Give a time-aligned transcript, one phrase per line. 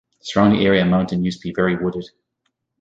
[0.17, 2.09] The surrounding area and mountain used to be very wooded.